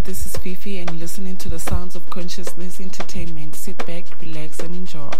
[0.00, 3.54] Hi, this is Fifi, and listening to the sounds of consciousness entertainment.
[3.54, 5.10] Sit back, relax, and enjoy.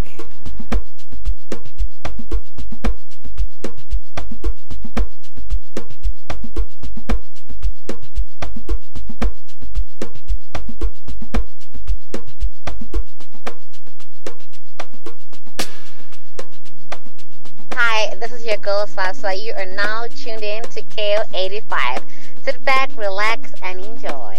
[17.74, 19.34] Hi, this is your girl Sasa.
[19.34, 22.02] You are now tuned in to KO85.
[22.42, 24.29] Sit back, relax, and enjoy.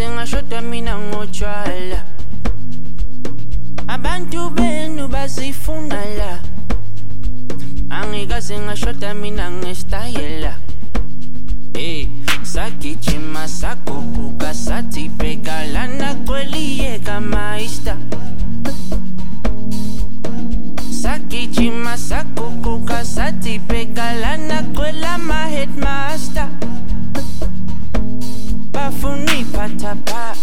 [0.00, 2.04] Angikaze ngashoda mina ngotshwala
[3.88, 6.40] abantu benu bazifuna la
[7.90, 10.56] angikaze ngashoda mina ngesitayela
[11.74, 12.06] hey
[12.42, 17.96] sagijima saguquka sathi bheka lana kweliyeka mayista
[21.02, 26.48] sagijima saguquka sathi bheka lana kwelama headmaster
[29.60, 30.36] bafuna iphathaphatha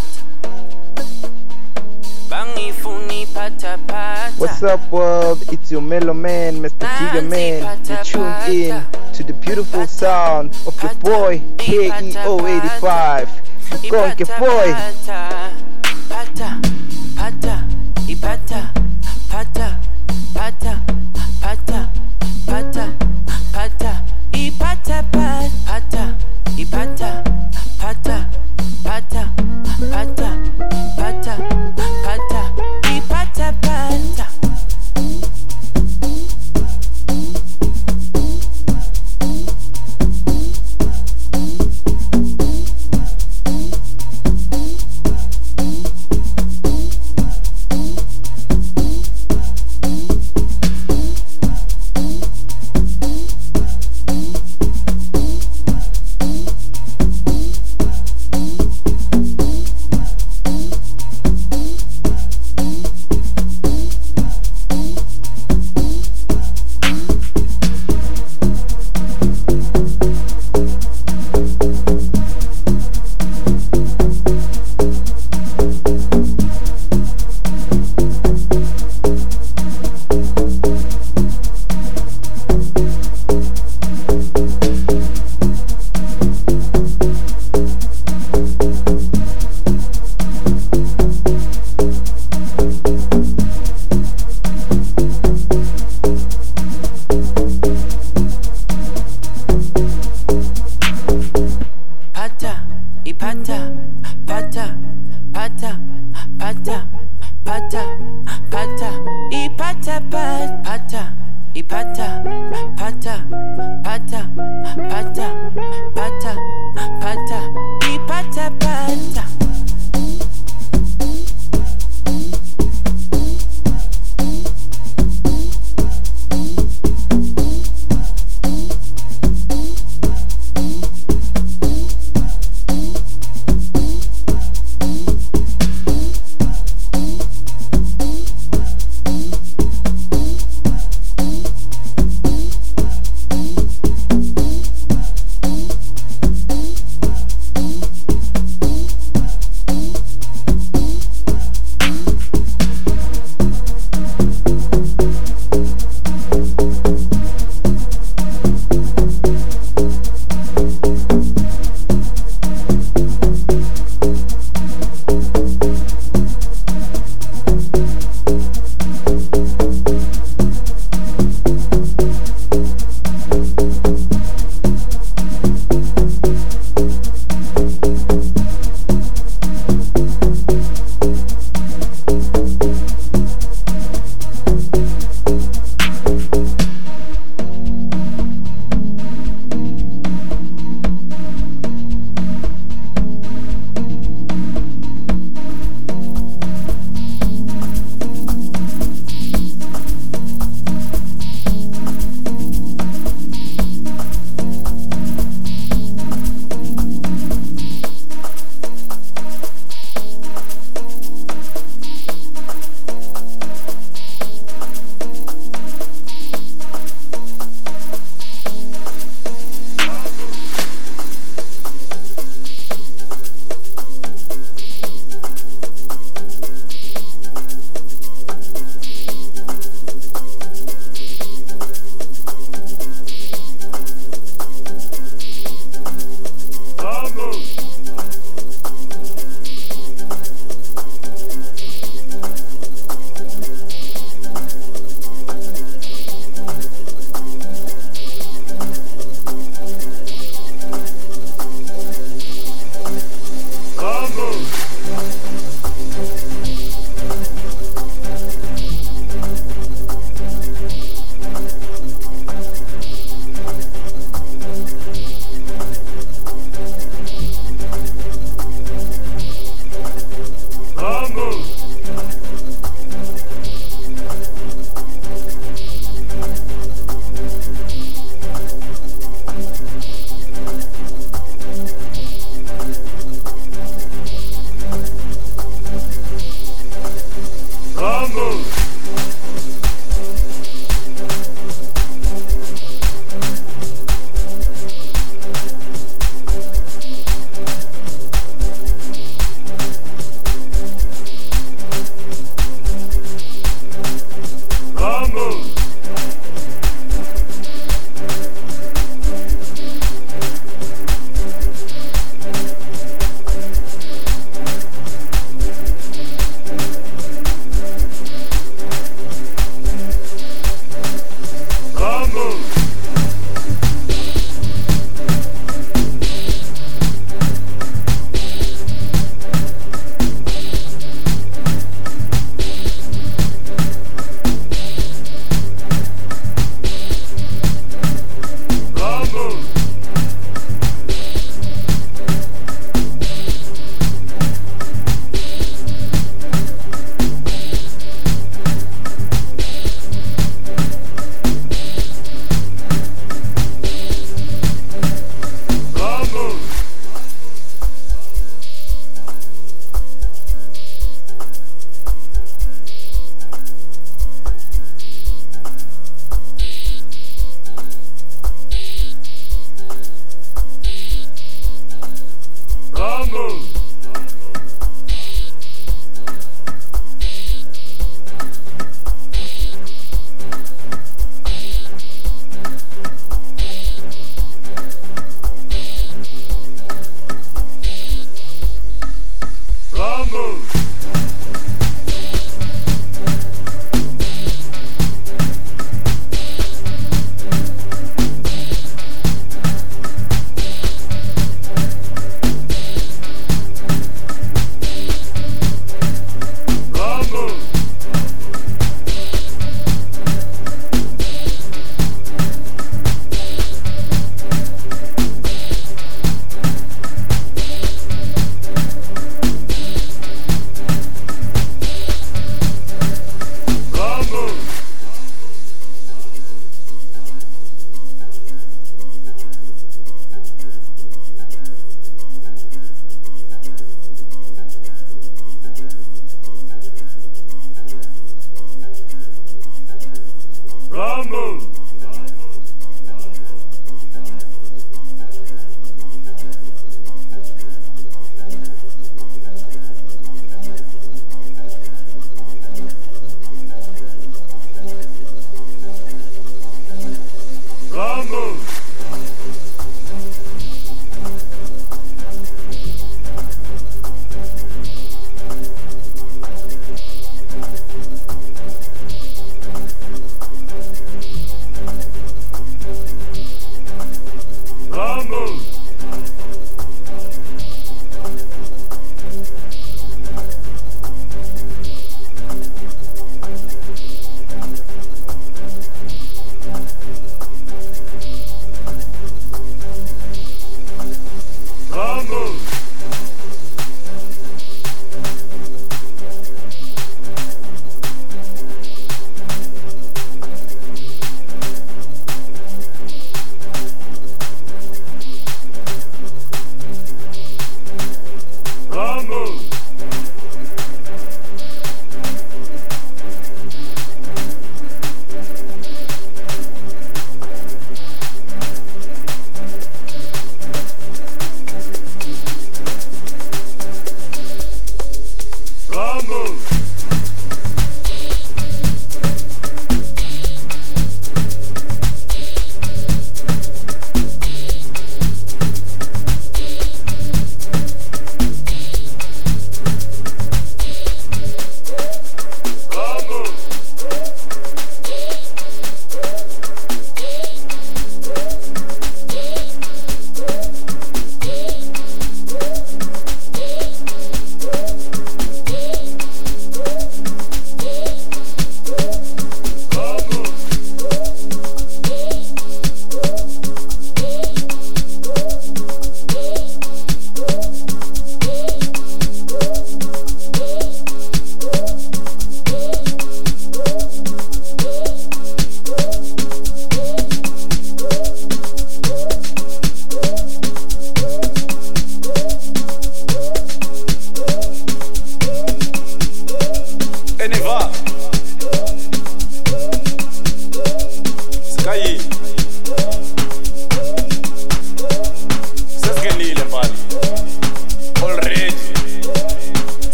[2.30, 5.42] bangifuna iphathaphatha What's up, world?
[5.52, 6.88] It's your mellow man, Mr.
[6.98, 7.80] Giga Man.
[7.88, 8.84] You're tuned in
[9.14, 13.28] to the beautiful sound of your boy KEO85.
[13.90, 14.74] Konke boy.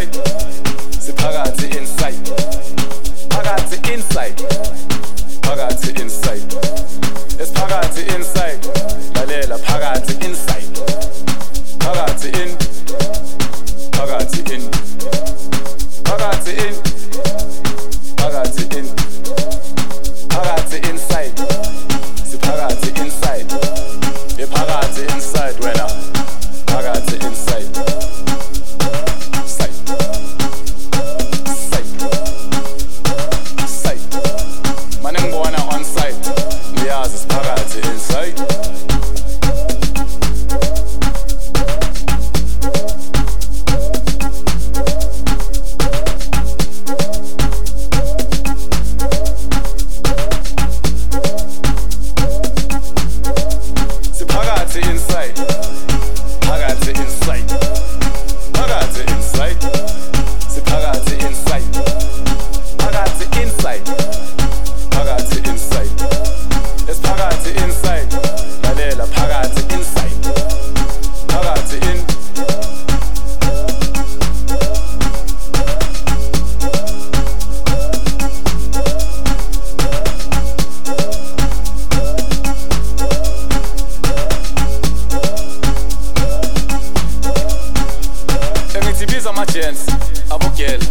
[0.00, 0.39] Inside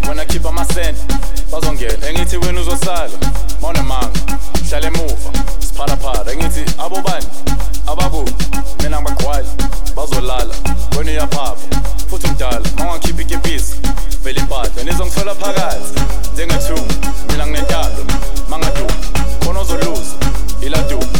[0.09, 1.19] When I keep on my wena khipha amasenda
[1.51, 3.09] bazongena engithi wena uzosala
[3.61, 4.19] mawona manga
[4.69, 7.27] hlala emuva sipharapara engithi abobani
[7.87, 8.33] abakuphi
[8.83, 9.47] mina ngibagqwali
[9.95, 10.55] bazolala
[10.97, 13.75] wena uyaphapha futhi umdala mawungakhiphi ikepisi
[14.23, 16.01] vele impahla nizongithola phakathi
[16.33, 16.93] njengethumu
[17.31, 18.05] mina nginentalo
[18.49, 18.93] mangaduma
[19.43, 20.15] khona ozoluza
[20.61, 21.18] iladuma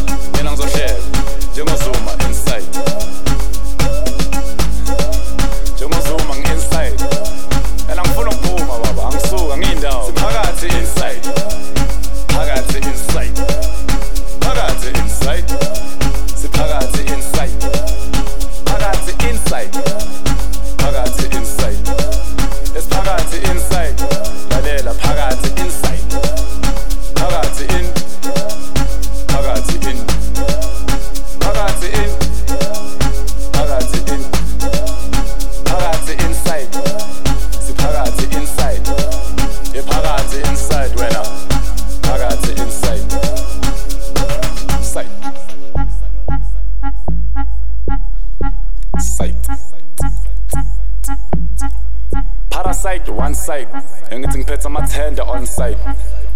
[54.89, 55.77] amathenda on side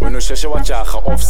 [0.02, 1.24] wena usheshe wajaha off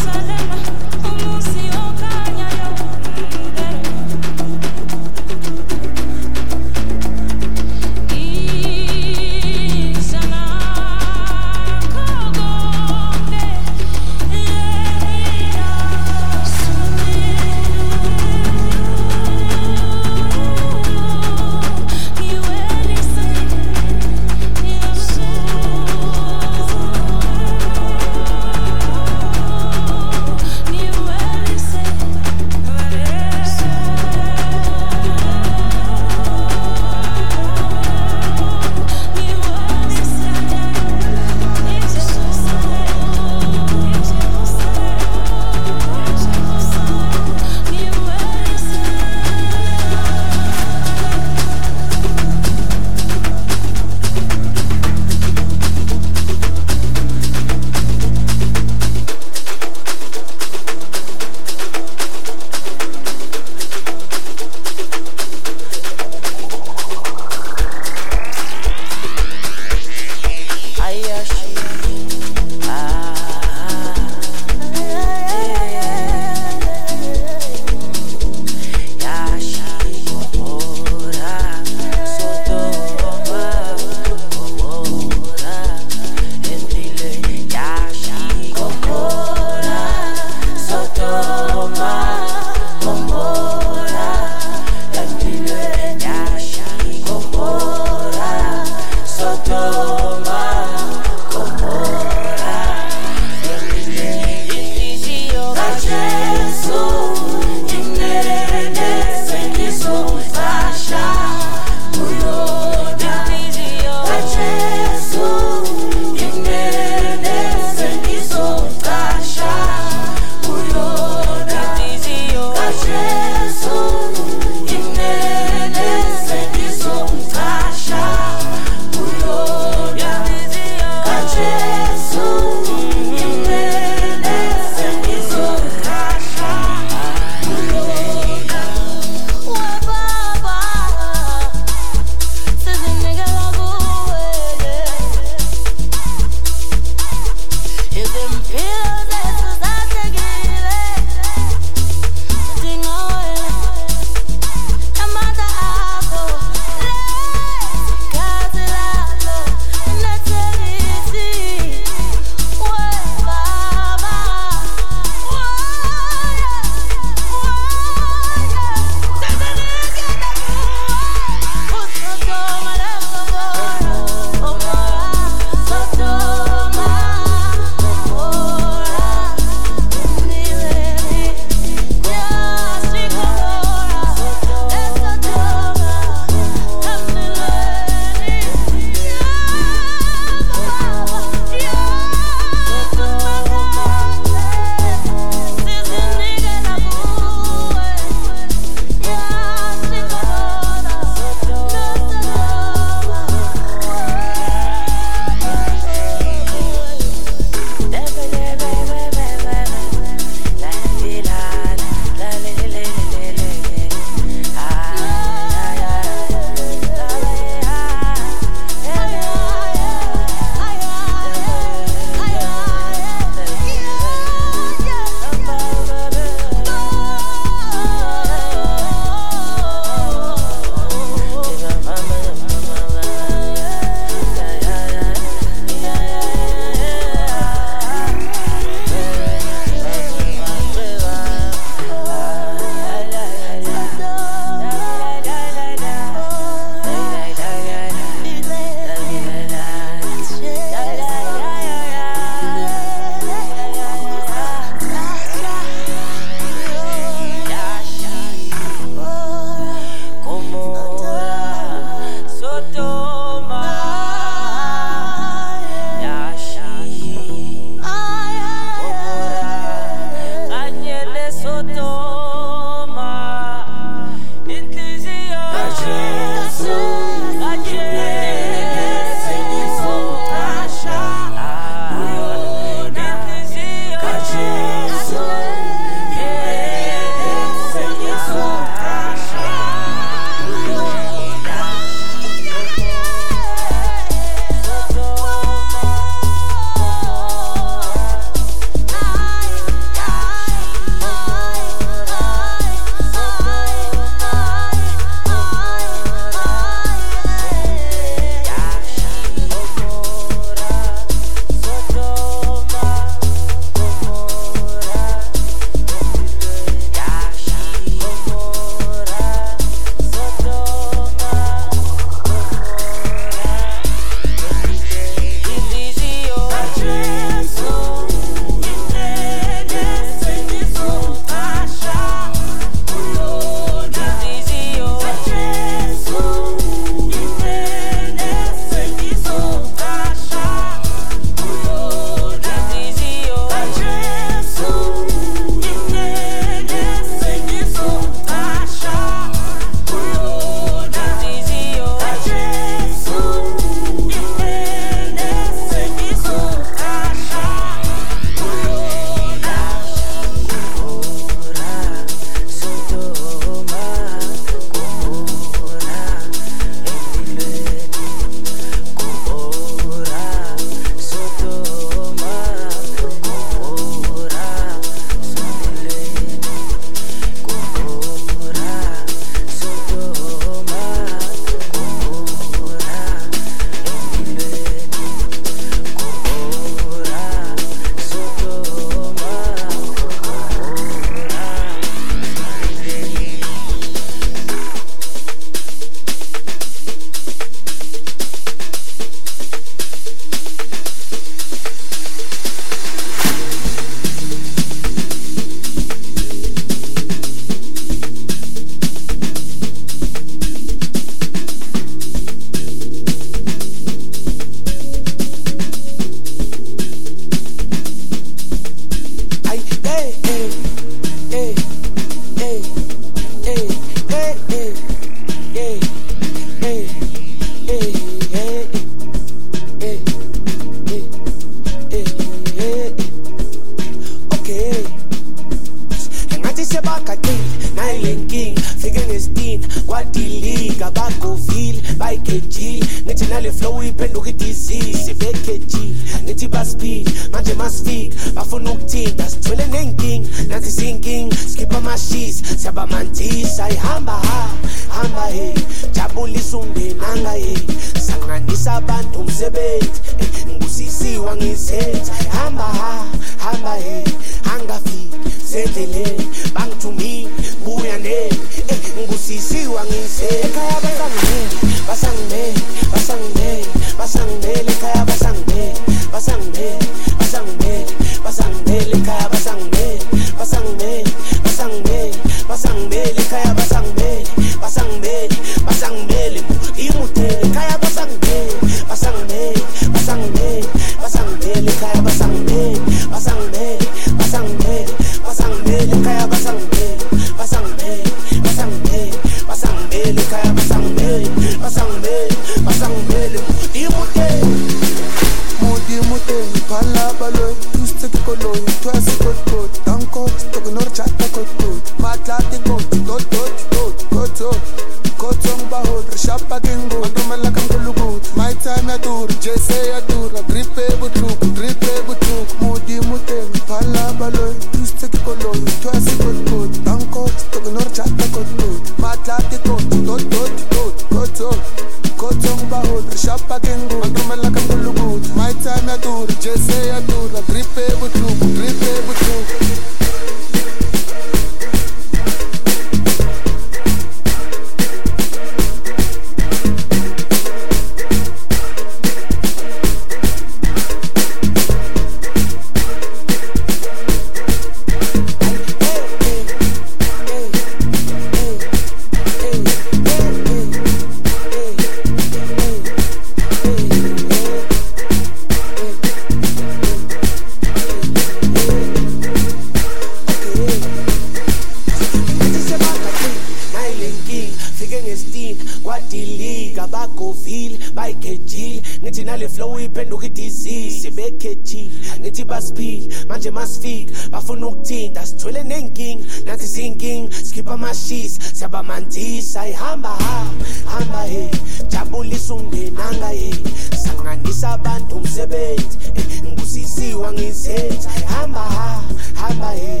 [588.74, 591.50] abamantisa ihamba eh, hamba hamba he
[591.88, 593.54] jabulisa ungenanga he
[593.96, 595.98] sanganisa abantu umsebenzi
[596.46, 600.00] ngusisiwa ngizenza hamba ha hamba he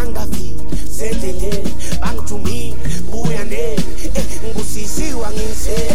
[0.00, 0.64] angafiki
[0.96, 2.76] sendleleni bangithumile
[3.10, 3.84] buya nemi
[4.48, 5.93] ngusisiwa ngizenza.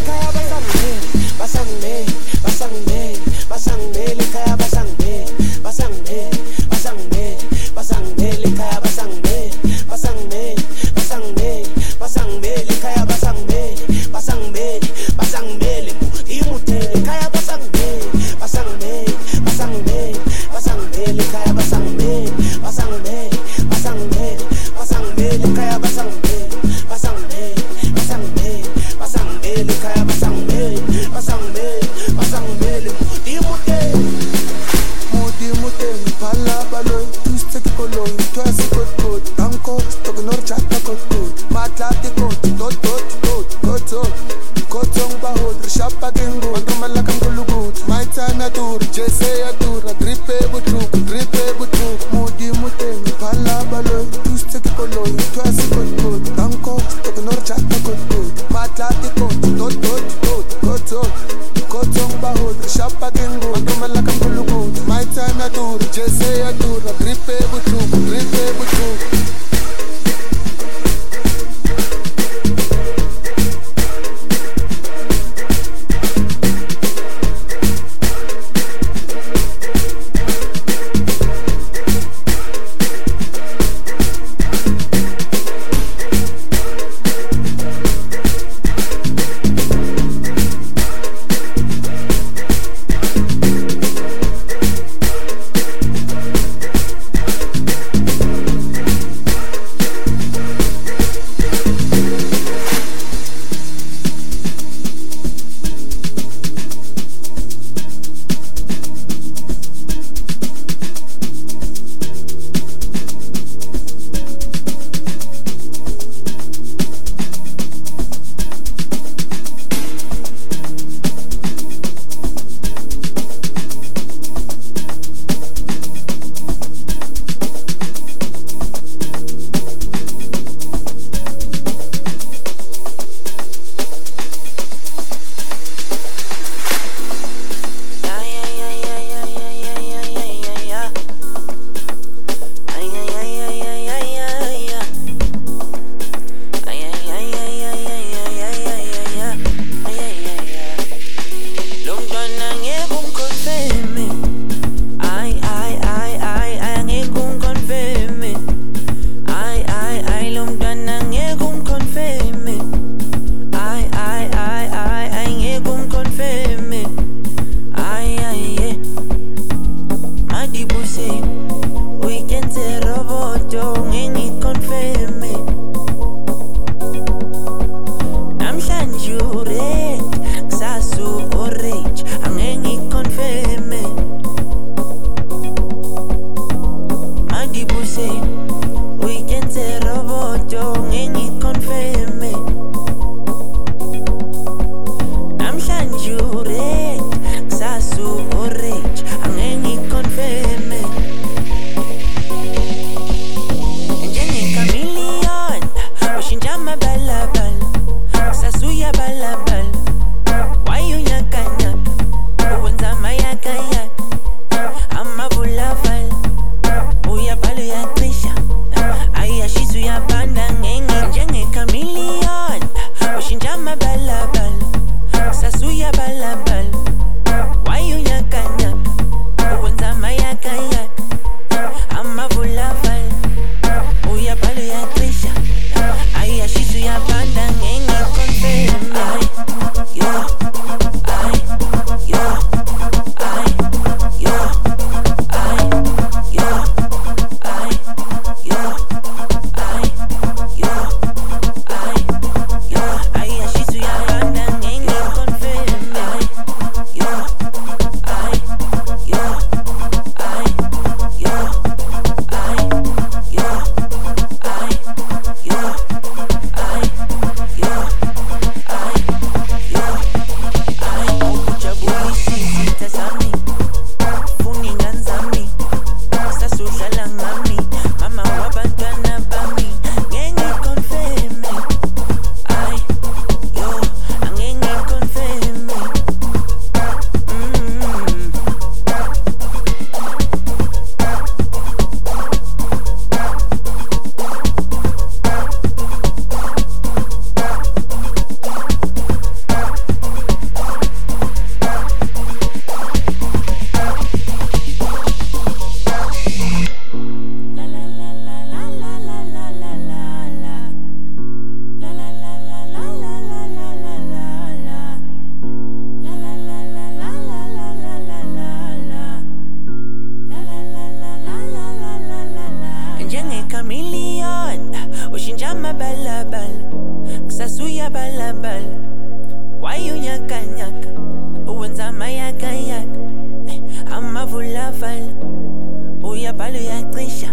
[336.39, 337.25] parle actrice.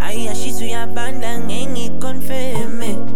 [0.00, 1.48] Aïe, a suis un bandang,
[1.98, 3.07] confirmé.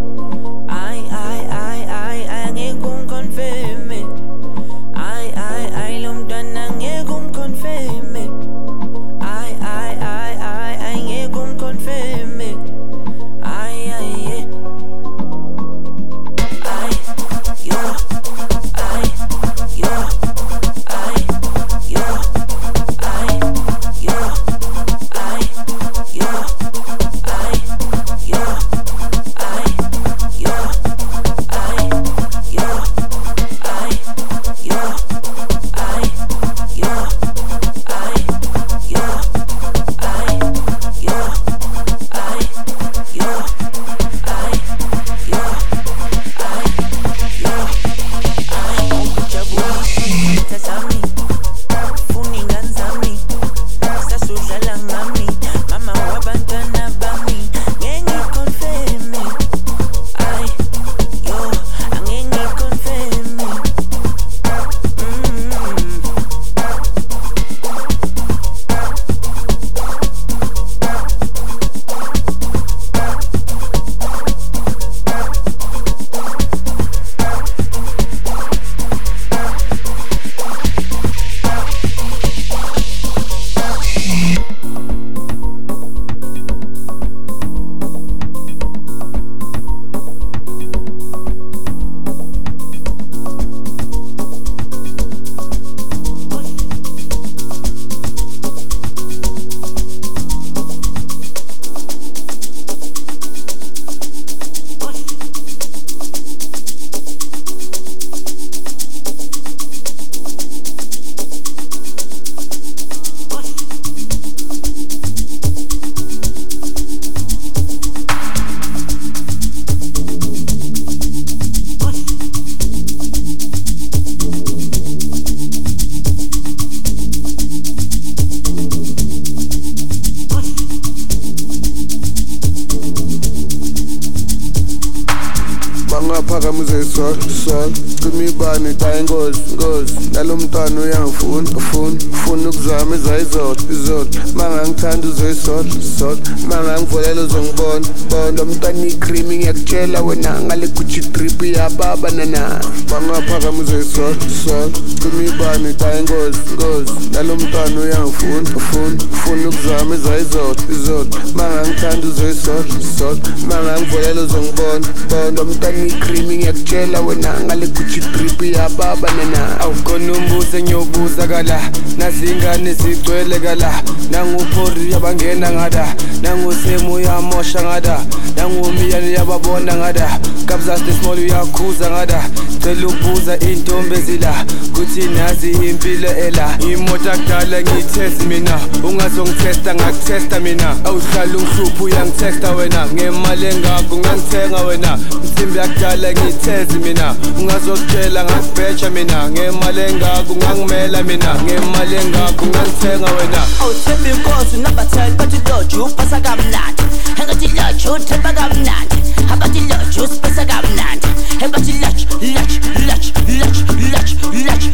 [148.43, 149.42] Sometimes he creaming
[149.73, 152.61] icream ngiyakutshela wena ngale gucci drip iyababa nana.
[152.91, 154.15] Bangaphakamise sol
[154.45, 154.71] sol
[155.01, 156.93] cima ibani ta ingozi ngozi.
[157.13, 162.65] Nalo mntwana uyangifuna ufuna ufuna ukuzama ezayizolo izolo mangangithanda uzoyisol
[162.99, 163.19] sol
[163.49, 169.61] mangangivolela uzongibona bona lo mntwana icream ngiyakutshela wena ngale gucci drip iyababa nana.
[169.61, 171.61] Awukhona umbuze ngiyobuza kala.
[171.99, 173.83] Nazingane zigcwele kala.
[174.11, 175.95] Nanguphori yabangena ngada.
[176.23, 178.01] Nangusemu uyamosha ngada.
[178.37, 182.23] Nangumiyane yababona ngada kabzaste small uyakhuza ngada
[182.63, 184.45] cela ukubuza intombi ezila
[184.75, 186.59] kuthi nazi impilo ela.
[186.73, 188.61] Imoto akudala ngiyithesi mina.
[188.85, 190.77] Ungazongithesta ngakuthesta mina.
[190.85, 192.87] Awuhlala ungihlupha uyangithesta wena.
[192.87, 194.99] Ngemali engakho ngangithenga wena.
[195.25, 197.15] Msimbi yakudala ngiyithezi mina.
[197.39, 199.31] Ungazokutshela ngakubheja mina.
[199.31, 201.35] Ngemali engakho ngangimela mina.
[201.35, 203.43] Ngemali engakho ngangithenga wena.
[203.61, 206.83] Awuthemba inkosi unabatheli bathi loju upasa kamnandi.
[207.21, 209.02] Engathi loju uthemba kamnandi.
[209.37, 209.97] about the lunch?
[209.97, 211.05] Who's supposed to go land?
[211.41, 212.07] How about the lunch?
[212.23, 213.59] Lunch, lunch, lunch,
[213.93, 214.65] lunch, lunch.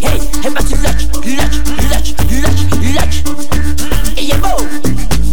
[0.00, 1.02] Hey, how about the lunch?
[1.20, 2.60] Lunch, lunch, lunch,
[2.94, 3.16] lunch.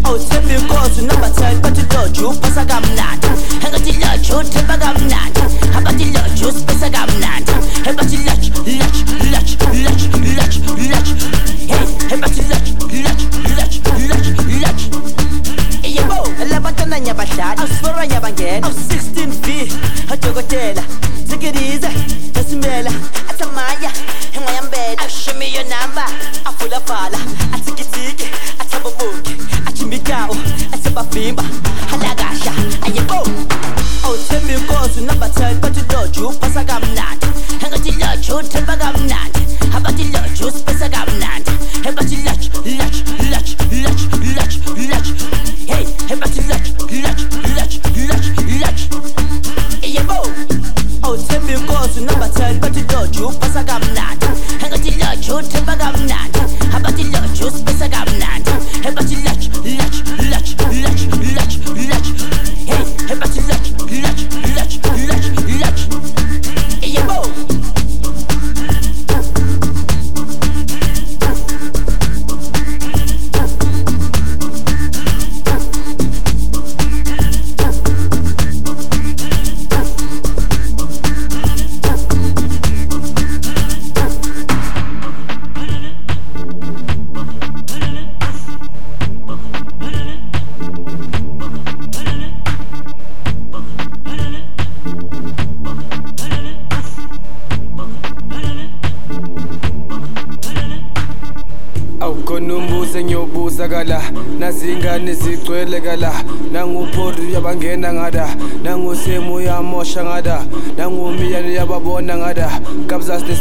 [0.05, 3.23] Oh, stepping close, number 10, but the lunch, who's supposed to go land?
[3.61, 4.29] How about the lunch?
[4.29, 5.19] Who's supposed to go land?
[5.63, 6.39] How about the lunch?
[6.39, 7.49] Who's supposed to go land?
[7.83, 8.27] How about the lunch?
[8.27, 8.51] Lunch,
[12.09, 13.23] lunch, lunch, about the lunch?
[13.57, 14.36] Lunch, lunch, lunch
[16.87, 19.71] ngena nyabadlali awusifora nyabangena awu-16 v
[20.13, 20.83] adokotela
[21.27, 21.89] zigirize
[22.39, 22.91] esimbela
[23.29, 23.91] athamaya
[24.35, 26.05] engwayambela ashimiyo namba
[26.45, 27.17] avulavala
[27.53, 28.27] athikithiki
[28.59, 29.35] athaboboki
[29.65, 30.35] achimbitawo
[30.73, 31.43] asebavimba
[31.93, 32.53] alakasha
[32.85, 33.27] ayebo
[34.05, 35.27] awuthembi inkosi number.
[35.27, 37.27] 10 bathi loju upasa kamnandi
[37.65, 38.37] engathi loju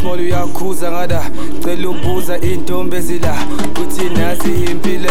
[0.07, 1.21] small uyakhuza ngada
[1.63, 3.33] cela ubuza iy'ntombi ezila
[3.75, 5.09] kuthi nazi impilo